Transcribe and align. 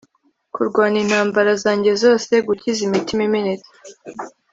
kurwana 0.53 0.97
intambara 1.03 1.51
zanjye 1.63 1.91
zose, 2.03 2.33
gukiza 2.47 2.79
imitima 2.87 3.21
imenetse 3.27 3.69